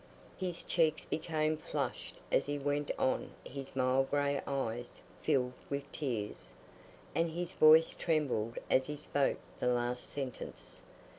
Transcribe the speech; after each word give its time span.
His 0.35 0.63
cheeks 0.63 1.05
became 1.05 1.57
flushed 1.57 2.23
as 2.31 2.47
he 2.47 2.57
went 2.57 2.89
on, 2.97 3.29
his 3.43 3.75
mild 3.75 4.09
grey 4.09 4.41
eyes 4.47 4.99
filled 5.21 5.53
with 5.69 5.91
tears, 5.91 6.55
and 7.13 7.29
his 7.29 7.51
voice 7.51 7.89
trembled 7.91 8.57
as 8.67 8.87
he 8.87 8.95
spoke 8.97 9.37
the 9.59 9.67
last 9.67 10.09
sentence. 10.11 10.81